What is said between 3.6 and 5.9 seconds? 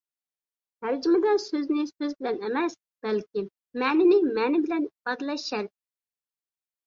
«مەنىنى مەنە بىلەن» ئىپادىلەش شەرت.